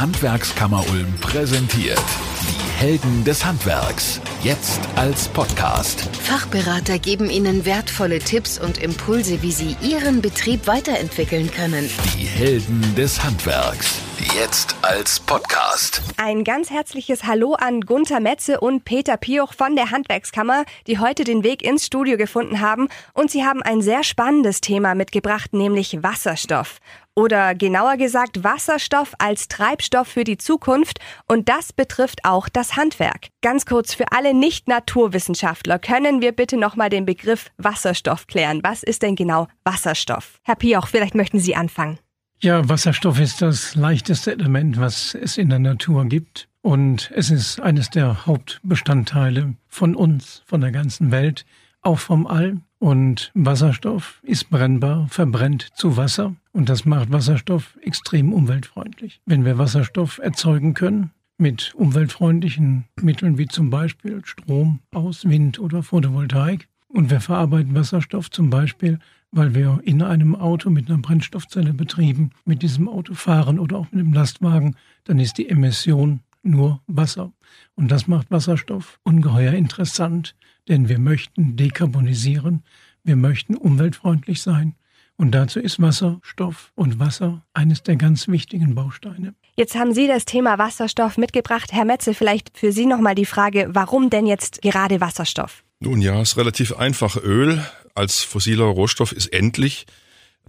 [0.00, 2.02] Handwerkskammer Ulm präsentiert.
[2.42, 4.20] Die Helden des Handwerks.
[4.42, 6.02] Jetzt als Podcast.
[6.22, 11.88] Fachberater geben Ihnen wertvolle Tipps und Impulse, wie Sie Ihren Betrieb weiterentwickeln können.
[12.14, 14.05] Die Helden des Handwerks.
[14.34, 16.02] Jetzt als Podcast.
[16.16, 21.24] Ein ganz herzliches Hallo an Gunther Metze und Peter Pioch von der Handwerkskammer, die heute
[21.24, 22.88] den Weg ins Studio gefunden haben.
[23.14, 26.78] Und sie haben ein sehr spannendes Thema mitgebracht, nämlich Wasserstoff.
[27.14, 30.98] Oder genauer gesagt Wasserstoff als Treibstoff für die Zukunft.
[31.28, 33.28] Und das betrifft auch das Handwerk.
[33.42, 38.60] Ganz kurz für alle Nicht-Naturwissenschaftler, können wir bitte nochmal den Begriff Wasserstoff klären?
[38.62, 40.40] Was ist denn genau Wasserstoff?
[40.42, 41.98] Herr Pioch, vielleicht möchten Sie anfangen.
[42.40, 46.48] Ja, Wasserstoff ist das leichteste Element, was es in der Natur gibt.
[46.60, 51.46] Und es ist eines der Hauptbestandteile von uns, von der ganzen Welt,
[51.80, 52.60] auch vom All.
[52.78, 56.36] Und Wasserstoff ist brennbar, verbrennt zu Wasser.
[56.52, 59.20] Und das macht Wasserstoff extrem umweltfreundlich.
[59.24, 65.82] Wenn wir Wasserstoff erzeugen können, mit umweltfreundlichen Mitteln wie zum Beispiel Strom aus Wind oder
[65.82, 68.98] Photovoltaik, und wir verarbeiten Wasserstoff zum Beispiel
[69.30, 73.86] weil wir in einem Auto mit einer Brennstoffzelle betrieben mit diesem Auto fahren oder auch
[73.92, 77.32] mit einem Lastwagen, dann ist die Emission nur Wasser.
[77.74, 80.34] Und das macht Wasserstoff ungeheuer interessant,
[80.68, 82.62] denn wir möchten dekarbonisieren,
[83.04, 84.74] wir möchten umweltfreundlich sein.
[85.18, 89.34] Und dazu ist Wasserstoff und Wasser eines der ganz wichtigen Bausteine.
[89.56, 91.72] Jetzt haben Sie das Thema Wasserstoff mitgebracht.
[91.72, 95.64] Herr Metze, vielleicht für Sie nochmal die Frage, warum denn jetzt gerade Wasserstoff?
[95.80, 97.16] Nun ja, ist relativ einfach.
[97.16, 97.62] Öl
[97.96, 99.86] als fossiler Rohstoff ist endlich.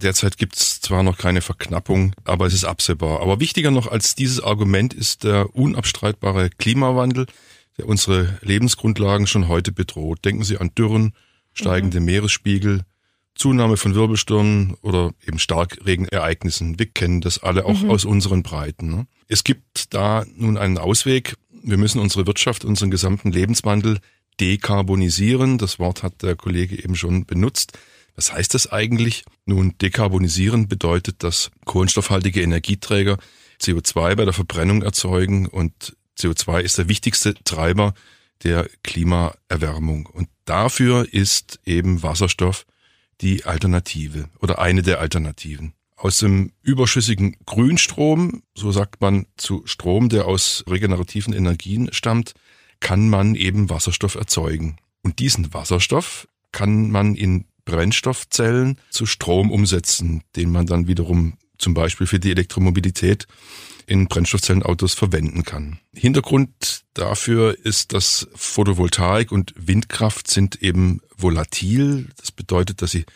[0.00, 3.20] Derzeit gibt es zwar noch keine Verknappung, aber es ist absehbar.
[3.20, 7.26] Aber wichtiger noch als dieses Argument ist der unabstreitbare Klimawandel,
[7.78, 10.24] der unsere Lebensgrundlagen schon heute bedroht.
[10.24, 11.14] Denken Sie an Dürren,
[11.52, 12.06] steigende mhm.
[12.06, 12.82] Meeresspiegel,
[13.34, 16.78] Zunahme von Wirbelstürmen oder eben Starkregenereignissen.
[16.78, 17.90] Wir kennen das alle auch mhm.
[17.90, 18.90] aus unseren Breiten.
[18.90, 19.06] Ne?
[19.26, 21.36] Es gibt da nun einen Ausweg.
[21.62, 23.98] Wir müssen unsere Wirtschaft, unseren gesamten Lebenswandel
[24.40, 25.58] dekarbonisieren.
[25.58, 27.78] Das Wort hat der Kollege eben schon benutzt.
[28.14, 29.24] Was heißt das eigentlich?
[29.46, 33.18] Nun, dekarbonisieren bedeutet, dass kohlenstoffhaltige Energieträger
[33.60, 37.94] CO2 bei der Verbrennung erzeugen und CO2 ist der wichtigste Treiber
[38.42, 40.06] der Klimaerwärmung.
[40.06, 42.66] Und dafür ist eben Wasserstoff
[43.20, 45.74] die Alternative oder eine der Alternativen.
[45.96, 52.34] Aus dem überschüssigen Grünstrom, so sagt man zu Strom, der aus regenerativen Energien stammt,
[52.80, 54.76] kann man eben Wasserstoff erzeugen.
[55.02, 61.74] Und diesen Wasserstoff kann man in Brennstoffzellen zu Strom umsetzen, den man dann wiederum zum
[61.74, 63.26] Beispiel für die Elektromobilität
[63.86, 65.78] in Brennstoffzellenautos verwenden kann.
[65.94, 72.08] Hintergrund dafür ist, dass Photovoltaik und Windkraft sind eben volatil.
[72.16, 73.06] Das bedeutet, dass sie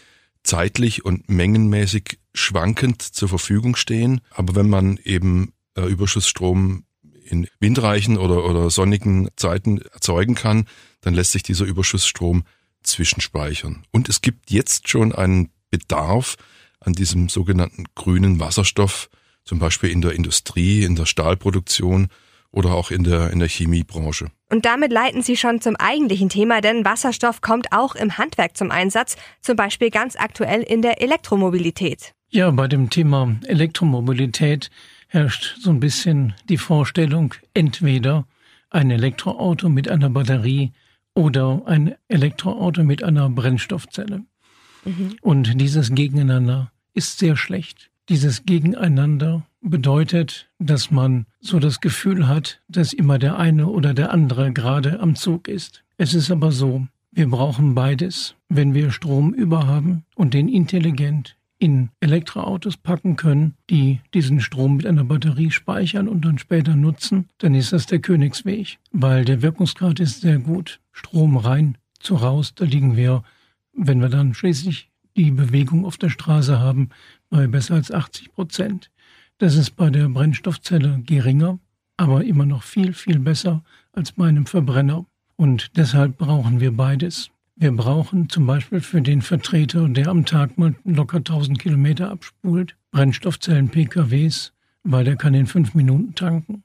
[0.42, 4.22] zeitlich und mengenmäßig schwankend zur Verfügung stehen.
[4.30, 6.84] Aber wenn man eben äh, Überschussstrom
[7.24, 10.66] in windreichen oder, oder sonnigen Zeiten erzeugen kann,
[11.00, 12.44] dann lässt sich dieser Überschussstrom
[12.82, 13.84] zwischenspeichern.
[13.90, 16.36] Und es gibt jetzt schon einen Bedarf
[16.80, 19.08] an diesem sogenannten grünen Wasserstoff,
[19.44, 22.08] zum Beispiel in der Industrie, in der Stahlproduktion
[22.50, 24.30] oder auch in der, in der Chemiebranche.
[24.50, 28.70] Und damit leiten Sie schon zum eigentlichen Thema, denn Wasserstoff kommt auch im Handwerk zum
[28.70, 32.12] Einsatz, zum Beispiel ganz aktuell in der Elektromobilität.
[32.30, 34.70] Ja, bei dem Thema Elektromobilität
[35.12, 38.26] herrscht so ein bisschen die Vorstellung, entweder
[38.70, 40.72] ein Elektroauto mit einer Batterie
[41.14, 44.22] oder ein Elektroauto mit einer Brennstoffzelle.
[44.86, 45.16] Mhm.
[45.20, 47.90] Und dieses Gegeneinander ist sehr schlecht.
[48.08, 54.12] Dieses Gegeneinander bedeutet, dass man so das Gefühl hat, dass immer der eine oder der
[54.12, 55.84] andere gerade am Zug ist.
[55.98, 58.34] Es ist aber so, wir brauchen beides.
[58.48, 64.86] Wenn wir Strom überhaben und den intelligent in Elektroautos packen können, die diesen Strom mit
[64.86, 70.00] einer Batterie speichern und dann später nutzen, dann ist das der Königsweg, weil der Wirkungsgrad
[70.00, 70.80] ist sehr gut.
[70.90, 73.22] Strom rein zu raus, da liegen wir,
[73.72, 76.88] wenn wir dann schließlich die Bewegung auf der Straße haben,
[77.30, 78.90] bei besser als 80 Prozent.
[79.38, 81.60] Das ist bei der Brennstoffzelle geringer,
[81.96, 83.62] aber immer noch viel, viel besser
[83.92, 85.06] als bei einem Verbrenner.
[85.36, 87.30] Und deshalb brauchen wir beides.
[87.62, 92.74] Wir brauchen zum Beispiel für den Vertreter, der am Tag mal locker 1000 Kilometer abspult,
[92.90, 96.64] Brennstoffzellen-PKWs, weil der kann in fünf Minuten tanken.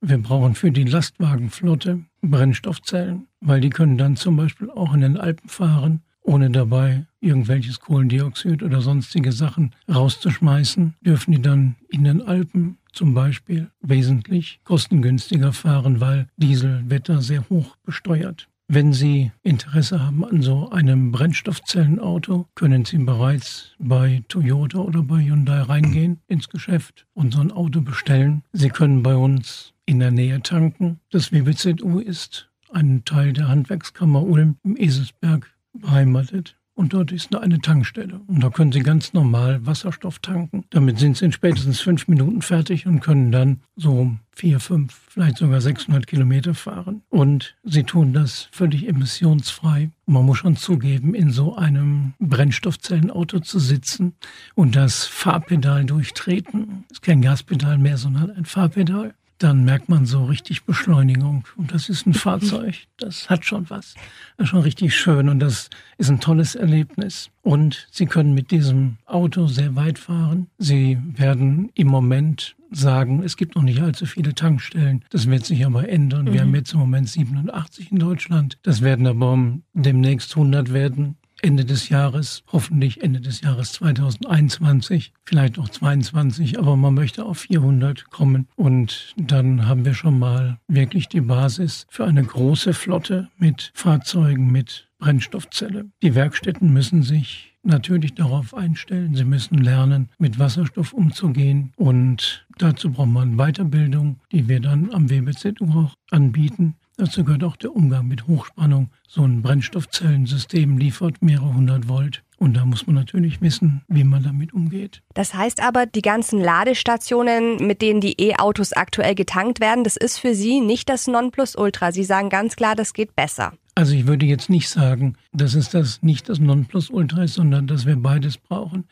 [0.00, 5.16] Wir brauchen für die Lastwagenflotte Brennstoffzellen, weil die können dann zum Beispiel auch in den
[5.16, 12.20] Alpen fahren, ohne dabei irgendwelches Kohlendioxid oder sonstige Sachen rauszuschmeißen, dürfen die dann in den
[12.20, 18.48] Alpen zum Beispiel wesentlich kostengünstiger fahren, weil Dieselwetter sehr hoch besteuert.
[18.68, 25.22] Wenn Sie Interesse haben an so einem Brennstoffzellenauto, können Sie bereits bei Toyota oder bei
[25.22, 28.44] Hyundai reingehen ins Geschäft und so ein Auto bestellen.
[28.52, 31.00] Sie können bei uns in der Nähe tanken.
[31.10, 36.56] Das WBZU ist ein Teil der Handwerkskammer Ulm im Eselsberg beheimatet.
[36.82, 38.20] Und dort ist eine Tankstelle.
[38.26, 40.64] Und da können Sie ganz normal Wasserstoff tanken.
[40.70, 45.36] Damit sind Sie in spätestens fünf Minuten fertig und können dann so vier, fünf, vielleicht
[45.36, 47.02] sogar 600 Kilometer fahren.
[47.08, 49.92] Und Sie tun das völlig emissionsfrei.
[50.06, 54.14] Man muss schon zugeben, in so einem Brennstoffzellenauto zu sitzen
[54.56, 56.82] und das Fahrpedal durchtreten.
[56.90, 61.44] ist kein Gaspedal mehr, sondern ein Fahrpedal dann merkt man so richtig Beschleunigung.
[61.56, 63.94] Und das ist ein Fahrzeug, das hat schon was.
[64.36, 67.30] Das ist schon richtig schön und das ist ein tolles Erlebnis.
[67.42, 70.46] Und Sie können mit diesem Auto sehr weit fahren.
[70.58, 75.04] Sie werden im Moment sagen, es gibt noch nicht allzu viele Tankstellen.
[75.10, 76.26] Das wird sich aber ändern.
[76.26, 76.40] Wir mhm.
[76.40, 78.58] haben jetzt im Moment 87 in Deutschland.
[78.62, 79.38] Das werden aber
[79.74, 81.16] demnächst 100 werden.
[81.42, 87.40] Ende des Jahres, hoffentlich Ende des Jahres 2021, vielleicht auch 22, aber man möchte auf
[87.40, 93.28] 400 kommen und dann haben wir schon mal wirklich die Basis für eine große Flotte
[93.38, 95.90] mit Fahrzeugen mit Brennstoffzelle.
[96.00, 99.14] Die Werkstätten müssen sich natürlich darauf einstellen.
[99.14, 101.72] Sie müssen lernen, mit Wasserstoff umzugehen.
[101.76, 106.76] Und dazu braucht man Weiterbildung, die wir dann am WBZU auch anbieten.
[107.02, 108.90] Dazu gehört auch der Umgang mit Hochspannung.
[109.08, 112.22] So ein Brennstoffzellensystem liefert mehrere hundert Volt.
[112.38, 115.02] Und da muss man natürlich wissen, wie man damit umgeht.
[115.12, 120.18] Das heißt aber, die ganzen Ladestationen, mit denen die E-Autos aktuell getankt werden, das ist
[120.18, 121.90] für Sie nicht das Nonplusultra.
[121.90, 123.52] Sie sagen ganz klar, das geht besser.
[123.74, 127.84] Also ich würde jetzt nicht sagen, dass es das nicht das Nonplusultra ist, sondern dass
[127.84, 128.84] wir beides brauchen.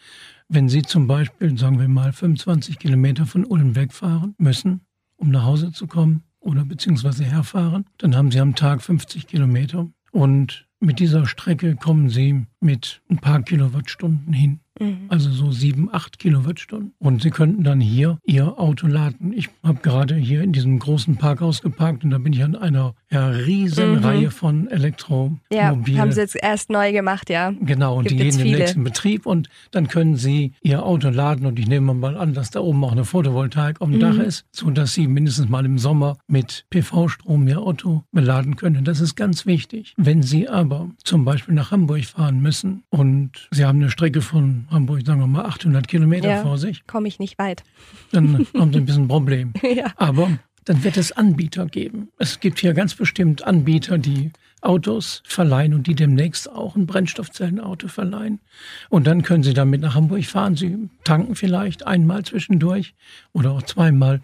[0.49, 4.81] Wenn Sie zum Beispiel, sagen wir mal, 25 Kilometer von Ulm wegfahren müssen,
[5.17, 9.89] um nach Hause zu kommen, oder beziehungsweise herfahren, dann haben Sie am Tag 50 Kilometer.
[10.13, 14.61] Und mit dieser Strecke kommen Sie mit ein paar Kilowattstunden hin.
[14.81, 15.07] Mhm.
[15.09, 16.93] Also so sieben, acht Kilowattstunden.
[16.99, 19.33] Und Sie könnten dann hier Ihr Auto laden.
[19.33, 22.95] Ich habe gerade hier in diesem großen Parkhaus geparkt und da bin ich an einer
[23.11, 24.05] ja, riesen mhm.
[24.05, 25.41] Reihe von Elektromobilen.
[25.53, 27.53] Ja, haben Sie jetzt erst neu gemacht, ja.
[27.61, 31.47] Genau, und Gibt die gehen im nächsten Betrieb und dann können Sie Ihr Auto laden
[31.47, 34.01] und ich nehme mal an, dass da oben auch eine Photovoltaik auf dem mhm.
[34.01, 38.85] Dach ist, sodass Sie mindestens mal im Sommer mit PV-Strom Ihr Auto beladen können.
[38.85, 39.95] Das ist ganz wichtig.
[39.97, 44.67] Wenn Sie aber zum Beispiel nach Hamburg fahren müssen und Sie haben eine Strecke von
[44.71, 46.87] Hamburg, sagen wir mal, 800 Kilometer ja, vor sich.
[46.87, 47.65] Komme ich nicht weit.
[48.13, 49.53] Dann haben Sie ein bisschen ein Problem.
[49.63, 49.93] ja.
[49.97, 52.09] Aber dann wird es Anbieter geben.
[52.19, 54.31] Es gibt hier ganz bestimmt Anbieter, die
[54.61, 58.41] Autos verleihen und die demnächst auch ein Brennstoffzellenauto verleihen.
[58.89, 60.57] Und dann können Sie damit nach Hamburg fahren.
[60.57, 62.95] Sie tanken vielleicht einmal zwischendurch
[63.33, 64.21] oder auch zweimal.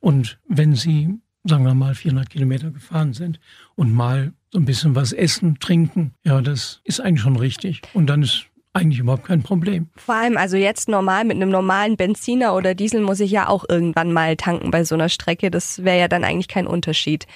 [0.00, 3.40] Und wenn Sie, sagen wir mal, 400 Kilometer gefahren sind
[3.74, 7.80] und mal so ein bisschen was essen, trinken, ja, das ist eigentlich schon richtig.
[7.94, 8.46] Und dann ist
[8.78, 9.88] eigentlich überhaupt kein Problem.
[9.96, 13.64] Vor allem also jetzt normal mit einem normalen Benziner oder Diesel muss ich ja auch
[13.68, 15.50] irgendwann mal tanken bei so einer Strecke.
[15.50, 17.26] Das wäre ja dann eigentlich kein Unterschied.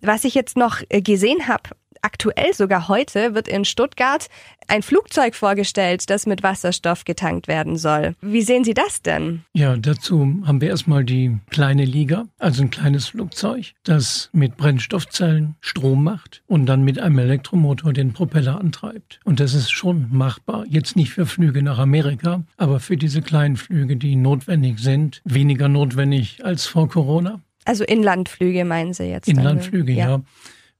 [0.00, 1.70] Was ich jetzt noch äh, gesehen habe,
[2.02, 4.28] aktuell sogar heute wird in Stuttgart
[4.68, 8.14] ein Flugzeug vorgestellt, das mit Wasserstoff getankt werden soll.
[8.20, 9.42] Wie sehen Sie das denn?
[9.54, 15.56] Ja, dazu haben wir erstmal die kleine Liga, also ein kleines Flugzeug, das mit Brennstoffzellen
[15.60, 19.20] Strom macht und dann mit einem Elektromotor den Propeller antreibt.
[19.24, 20.64] Und das ist schon machbar.
[20.68, 25.68] Jetzt nicht für Flüge nach Amerika, aber für diese kleinen Flüge, die notwendig sind, weniger
[25.68, 27.40] notwendig als vor Corona.
[27.64, 29.28] Also Inlandflüge meinen Sie jetzt?
[29.28, 30.08] Inlandflüge, ja.
[30.08, 30.22] ja.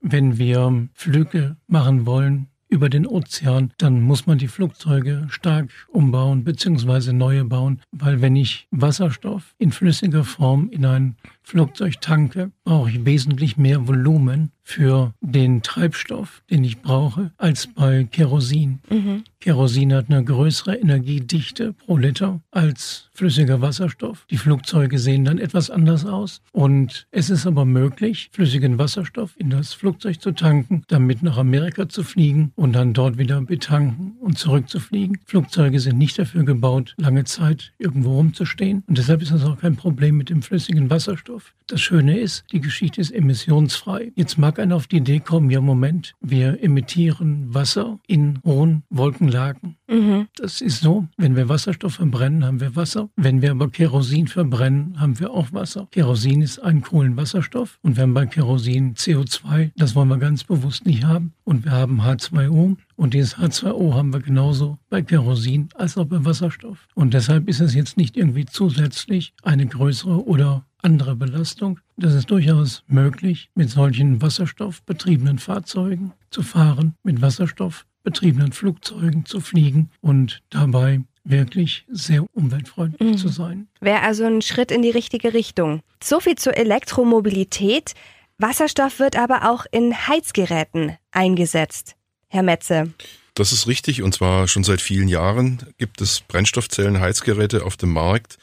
[0.00, 6.44] Wenn wir Flüge machen wollen über den Ozean, dann muss man die Flugzeuge stark umbauen
[6.44, 7.12] bzw.
[7.12, 11.16] neue bauen, weil wenn ich Wasserstoff in flüssiger Form in ein
[11.48, 18.04] Flugzeug tanke, brauche ich wesentlich mehr Volumen für den Treibstoff, den ich brauche, als bei
[18.04, 18.80] Kerosin.
[18.90, 19.24] Mhm.
[19.40, 24.26] Kerosin hat eine größere Energiedichte pro Liter als flüssiger Wasserstoff.
[24.30, 26.42] Die Flugzeuge sehen dann etwas anders aus.
[26.52, 31.88] Und es ist aber möglich, flüssigen Wasserstoff in das Flugzeug zu tanken, damit nach Amerika
[31.88, 35.18] zu fliegen und dann dort wieder betanken und zurückzufliegen.
[35.24, 38.84] Flugzeuge sind nicht dafür gebaut, lange Zeit irgendwo rumzustehen.
[38.86, 41.37] Und deshalb ist das auch kein Problem mit dem flüssigen Wasserstoff.
[41.68, 44.10] Das Schöne ist, die Geschichte ist emissionsfrei.
[44.16, 49.28] Jetzt mag einer auf die Idee kommen, ja Moment, wir emittieren Wasser in hohen Wolken
[49.28, 49.76] Anlagen.
[49.88, 50.28] Mhm.
[50.36, 51.06] Das ist so.
[51.16, 53.10] Wenn wir Wasserstoff verbrennen, haben wir Wasser.
[53.16, 55.88] Wenn wir aber Kerosin verbrennen, haben wir auch Wasser.
[55.90, 57.78] Kerosin ist ein Kohlenwasserstoff.
[57.82, 59.72] Und wir haben bei Kerosin CO2.
[59.76, 61.34] Das wollen wir ganz bewusst nicht haben.
[61.44, 62.76] Und wir haben H2O.
[62.96, 66.88] Und dieses H2O haben wir genauso bei Kerosin als auch bei Wasserstoff.
[66.94, 71.80] Und deshalb ist es jetzt nicht irgendwie zusätzlich eine größere oder andere Belastung.
[71.96, 79.90] Das ist durchaus möglich, mit solchen wasserstoffbetriebenen Fahrzeugen zu fahren, mit wasserstoffbetriebenen Flugzeugen zu fliegen
[80.00, 83.18] und dabei wirklich sehr umweltfreundlich mhm.
[83.18, 83.68] zu sein.
[83.80, 85.80] Wäre also ein Schritt in die richtige Richtung.
[86.02, 87.94] So viel zur Elektromobilität.
[88.38, 91.96] Wasserstoff wird aber auch in Heizgeräten eingesetzt.
[92.28, 92.92] Herr Metze.
[93.34, 98.38] Das ist richtig und zwar schon seit vielen Jahren gibt es Brennstoffzellen-Heizgeräte auf dem Markt.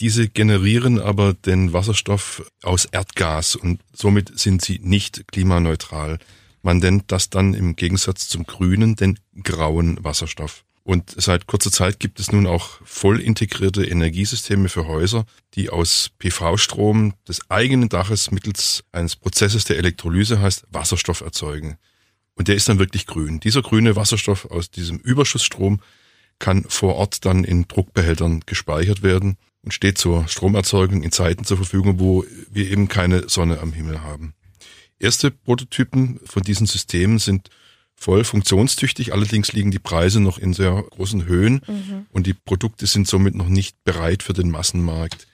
[0.00, 6.18] Diese generieren aber den Wasserstoff aus Erdgas und somit sind sie nicht klimaneutral.
[6.62, 10.64] Man nennt das dann im Gegensatz zum grünen den grauen Wasserstoff.
[10.84, 16.10] Und seit kurzer Zeit gibt es nun auch voll integrierte Energiesysteme für Häuser, die aus
[16.18, 21.76] PV-Strom des eigenen Daches mittels eines Prozesses der Elektrolyse heißt Wasserstoff erzeugen.
[22.36, 23.40] Und der ist dann wirklich grün.
[23.40, 25.80] Dieser grüne Wasserstoff aus diesem Überschussstrom
[26.38, 31.56] kann vor Ort dann in Druckbehältern gespeichert werden und steht zur Stromerzeugung in Zeiten zur
[31.56, 34.34] Verfügung, wo wir eben keine Sonne am Himmel haben.
[34.98, 37.50] Erste Prototypen von diesen Systemen sind
[37.94, 39.12] voll funktionstüchtig.
[39.12, 42.06] Allerdings liegen die Preise noch in sehr großen Höhen mhm.
[42.10, 45.26] und die Produkte sind somit noch nicht bereit für den Massenmarkt.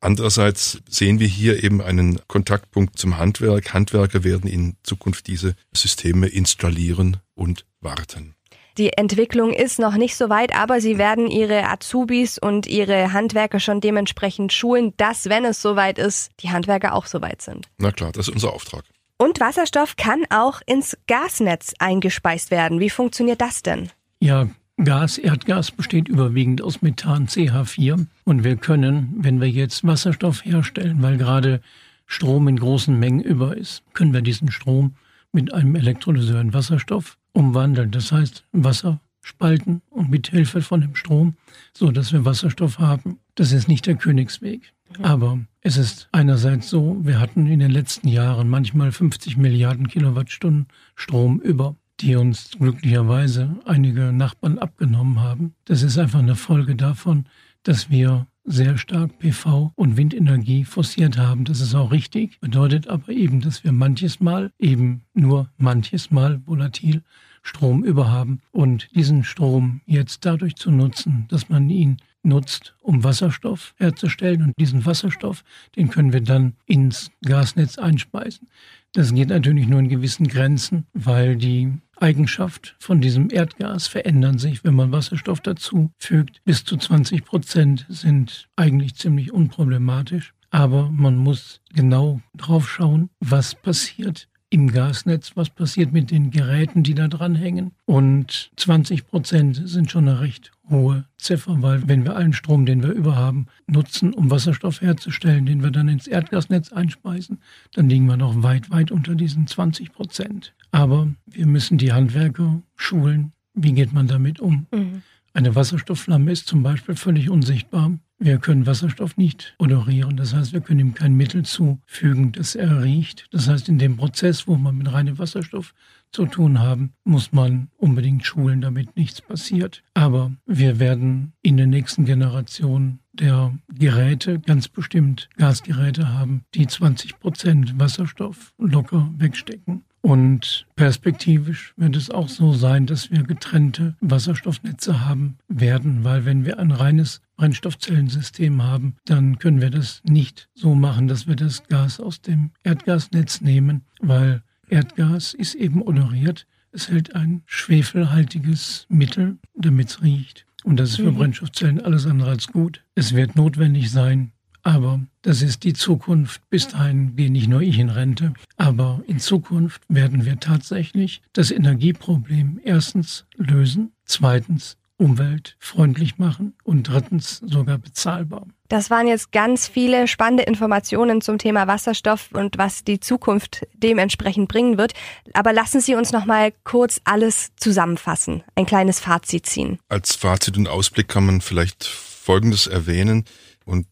[0.00, 3.72] Andererseits sehen wir hier eben einen Kontaktpunkt zum Handwerk.
[3.72, 8.34] Handwerker werden in Zukunft diese Systeme installieren und warten.
[8.78, 13.60] Die Entwicklung ist noch nicht so weit, aber sie werden ihre Azubis und ihre Handwerker
[13.60, 17.68] schon dementsprechend schulen, dass, wenn es soweit ist, die Handwerker auch soweit sind.
[17.78, 18.84] Na klar, das ist unser Auftrag.
[19.18, 22.80] Und Wasserstoff kann auch ins Gasnetz eingespeist werden.
[22.80, 23.90] Wie funktioniert das denn?
[24.20, 24.48] Ja,
[24.82, 31.02] Gas, Erdgas besteht überwiegend aus Methan CH4 und wir können, wenn wir jetzt Wasserstoff herstellen,
[31.02, 31.60] weil gerade
[32.06, 34.96] Strom in großen Mengen über ist, können wir diesen Strom
[35.30, 37.90] mit einem Elektrolyseur in Wasserstoff umwandeln.
[37.90, 41.36] Das heißt, Wasser spalten und mit Hilfe von dem Strom,
[41.72, 43.18] so dass wir Wasserstoff haben.
[43.34, 44.72] Das ist nicht der Königsweg.
[45.00, 50.66] Aber es ist einerseits so, wir hatten in den letzten Jahren manchmal 50 Milliarden Kilowattstunden
[50.96, 55.54] Strom über, die uns glücklicherweise einige Nachbarn abgenommen haben.
[55.64, 57.26] Das ist einfach eine Folge davon,
[57.62, 61.44] dass wir sehr stark PV und Windenergie forciert haben.
[61.44, 66.40] Das ist auch richtig, bedeutet aber eben, dass wir manches Mal, eben nur manches Mal
[66.46, 67.02] volatil
[67.42, 73.74] Strom überhaben und diesen Strom jetzt dadurch zu nutzen, dass man ihn nutzt, um Wasserstoff
[73.78, 74.42] herzustellen.
[74.42, 75.42] Und diesen Wasserstoff,
[75.76, 78.48] den können wir dann ins Gasnetz einspeisen.
[78.92, 84.64] Das geht natürlich nur in gewissen Grenzen, weil die Eigenschaft von diesem Erdgas verändern sich,
[84.64, 86.44] wenn man Wasserstoff dazu fügt.
[86.44, 90.34] Bis zu 20 Prozent sind eigentlich ziemlich unproblematisch.
[90.50, 96.82] Aber man muss genau drauf schauen, was passiert, im Gasnetz, was passiert mit den Geräten,
[96.82, 97.72] die da dranhängen.
[97.86, 102.82] Und 20 Prozent sind schon eine recht hohe Ziffer, weil wenn wir allen Strom, den
[102.82, 107.38] wir überhaben, nutzen, um Wasserstoff herzustellen, den wir dann ins Erdgasnetz einspeisen,
[107.72, 110.52] dann liegen wir noch weit, weit unter diesen 20 Prozent.
[110.70, 113.32] Aber wir müssen die Handwerker schulen.
[113.54, 114.66] Wie geht man damit um?
[114.70, 115.02] Mhm.
[115.32, 117.98] Eine Wasserstoffflamme ist zum Beispiel völlig unsichtbar.
[118.24, 120.16] Wir können Wasserstoff nicht odorieren.
[120.16, 123.26] Das heißt, wir können ihm kein Mittel zufügen, das er riecht.
[123.32, 125.74] Das heißt, in dem Prozess, wo wir mit reinem Wasserstoff
[126.12, 129.82] zu tun haben, muss man unbedingt schulen, damit nichts passiert.
[129.94, 137.18] Aber wir werden in der nächsten Generation der Geräte ganz bestimmt Gasgeräte haben, die 20
[137.18, 139.82] Prozent Wasserstoff locker wegstecken.
[140.00, 146.44] Und perspektivisch wird es auch so sein, dass wir getrennte Wasserstoffnetze haben werden, weil wenn
[146.44, 151.66] wir ein reines Brennstoffzellensystem haben, dann können wir das nicht so machen, dass wir das
[151.66, 156.46] Gas aus dem Erdgasnetz nehmen, weil Erdgas ist eben odoriert.
[156.70, 160.46] Es hält ein schwefelhaltiges Mittel, damit es riecht.
[160.62, 161.16] Und das ist für mhm.
[161.16, 162.84] Brennstoffzellen alles andere als gut.
[162.94, 164.30] Es wird notwendig sein,
[164.62, 166.48] aber das ist die Zukunft.
[166.48, 168.34] Bis dahin gehe nicht nur ich in Rente.
[168.56, 177.38] Aber in Zukunft werden wir tatsächlich das Energieproblem erstens lösen, zweitens umweltfreundlich machen und drittens
[177.44, 178.46] sogar bezahlbar.
[178.68, 184.48] Das waren jetzt ganz viele spannende Informationen zum Thema Wasserstoff und was die Zukunft dementsprechend
[184.48, 184.94] bringen wird.
[185.34, 189.78] Aber lassen Sie uns noch mal kurz alles zusammenfassen, ein kleines Fazit ziehen.
[189.88, 193.24] Als Fazit und Ausblick kann man vielleicht Folgendes erwähnen
[193.64, 193.88] und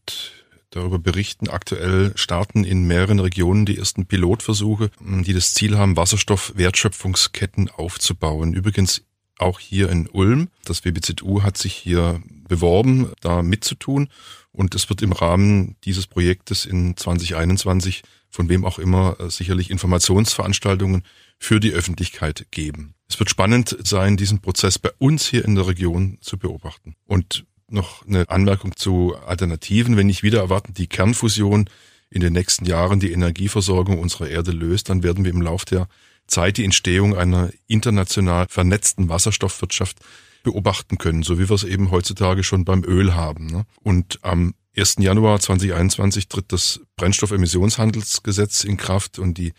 [0.71, 1.49] darüber berichten.
[1.49, 8.55] Aktuell starten in mehreren Regionen die ersten Pilotversuche, die das Ziel haben, Wasserstoff-Wertschöpfungsketten aufzubauen.
[8.55, 9.03] Übrigens
[9.41, 10.49] auch hier in Ulm.
[10.65, 14.09] Das WBZU hat sich hier beworben, da mitzutun.
[14.53, 19.71] Und es wird im Rahmen dieses Projektes in 2021 von wem auch immer äh, sicherlich
[19.71, 21.03] Informationsveranstaltungen
[21.39, 22.95] für die Öffentlichkeit geben.
[23.09, 26.95] Es wird spannend sein, diesen Prozess bei uns hier in der Region zu beobachten.
[27.07, 29.97] Und noch eine Anmerkung zu Alternativen.
[29.97, 31.69] Wenn nicht wieder erwarten, die Kernfusion
[32.11, 35.89] in den nächsten Jahren die Energieversorgung unserer Erde löst, dann werden wir im Lauf der
[36.31, 39.99] Zeit die Entstehung einer international vernetzten Wasserstoffwirtschaft
[40.43, 43.47] beobachten können, so wie wir es eben heutzutage schon beim Öl haben.
[43.47, 43.67] Ne?
[43.83, 44.97] Und am 1.
[45.01, 49.53] Januar 2021 tritt das Brennstoffemissionshandelsgesetz in Kraft und die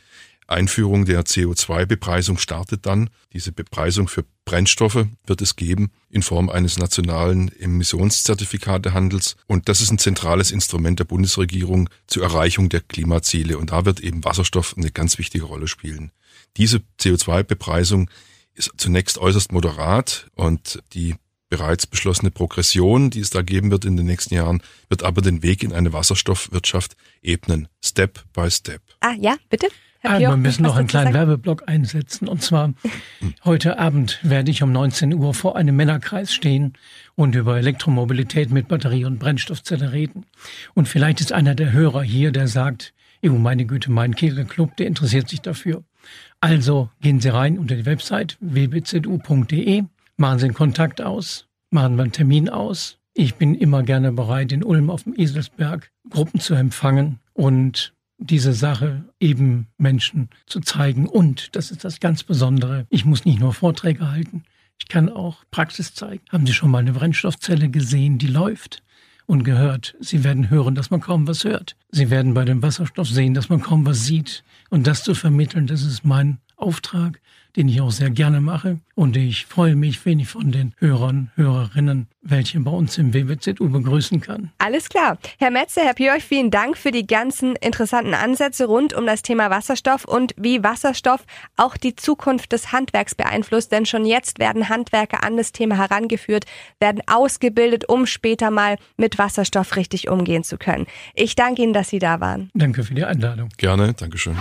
[0.48, 3.10] Einführung der CO2-Bepreisung startet dann.
[3.34, 9.38] Diese Bepreisung für Brennstoffe wird es geben in Form eines nationalen Emissionszertifikatehandels.
[9.48, 13.58] Und das ist ein zentrales Instrument der Bundesregierung zur Erreichung der Klimaziele.
[13.58, 16.12] Und da wird eben Wasserstoff eine ganz wichtige Rolle spielen.
[16.58, 18.10] Diese CO2-Bepreisung
[18.53, 21.15] ist zunächst äußerst moderat und die
[21.50, 25.43] bereits beschlossene Progression, die es da geben wird in den nächsten Jahren, wird aber den
[25.43, 28.81] Weg in eine Wasserstoffwirtschaft ebnen, Step by Step.
[29.01, 29.67] Ah, ja, bitte.
[30.03, 32.27] Ah, wir müssen noch einen kleinen Werbeblock einsetzen.
[32.27, 32.74] Und zwar
[33.46, 36.74] heute Abend werde ich um 19 Uhr vor einem Männerkreis stehen
[37.15, 40.25] und über Elektromobilität mit Batterie und Brennstoffzelle reden.
[40.74, 42.93] Und vielleicht ist einer der Hörer hier, der sagt,
[43.30, 45.84] oh meine Güte, mein Kegelclub, der interessiert sich dafür.
[46.40, 49.84] Also gehen Sie rein unter die Website wbzu.de,
[50.18, 52.98] machen Sie einen Kontakt aus, machen wir einen Termin aus.
[53.13, 58.54] Ich bin immer gerne bereit, in Ulm auf dem Eselsberg Gruppen zu empfangen und diese
[58.54, 61.08] Sache eben Menschen zu zeigen.
[61.08, 64.44] Und, das ist das ganz Besondere, ich muss nicht nur Vorträge halten,
[64.80, 66.24] ich kann auch Praxis zeigen.
[66.30, 68.84] Haben Sie schon mal eine Brennstoffzelle gesehen, die läuft?
[69.31, 69.95] Und gehört.
[70.01, 71.77] Sie werden hören, dass man kaum was hört.
[71.89, 74.43] Sie werden bei dem Wasserstoff sehen, dass man kaum was sieht.
[74.69, 77.21] Und das zu vermitteln, das ist mein Auftrag
[77.55, 78.79] den ich auch sehr gerne mache.
[78.96, 83.70] Und ich freue mich, wenn ich von den Hörern, Hörerinnen, welche bei uns im WWZU
[83.70, 84.51] begrüßen kann.
[84.60, 85.17] Alles klar.
[85.39, 89.50] Herr Metze, Herr Pjörch, vielen Dank für die ganzen interessanten Ansätze rund um das Thema
[89.50, 91.25] Wasserstoff und wie Wasserstoff
[91.58, 93.72] auch die Zukunft des Handwerks beeinflusst.
[93.72, 96.46] Denn schon jetzt werden Handwerker an das Thema herangeführt,
[96.79, 100.86] werden ausgebildet, um später mal mit Wasserstoff richtig umgehen zu können.
[101.15, 102.51] Ich danke Ihnen, dass Sie da waren.
[102.53, 103.50] Danke für die Einladung.
[103.58, 104.38] Gerne, Dankeschön.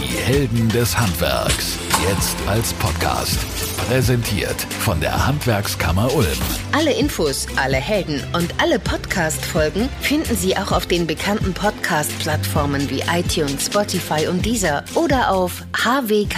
[0.00, 1.78] Die Helden des Handwerks.
[2.08, 3.38] Jetzt als Podcast.
[3.78, 6.26] Präsentiert von der Handwerkskammer Ulm.
[6.72, 13.02] Alle Infos, alle Helden und alle Podcast-Folgen finden Sie auch auf den bekannten Podcast-Plattformen wie
[13.10, 16.34] iTunes, Spotify und Deezer oder auf hwk-ulm.de.